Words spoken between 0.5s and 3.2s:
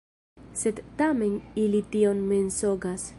Sed tamen ili tion mensogas.